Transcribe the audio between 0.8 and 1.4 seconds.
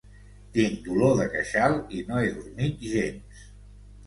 dolor de